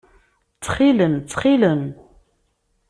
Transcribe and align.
Ttxil-m! 0.55 1.13
Ttxil-m! 1.19 1.83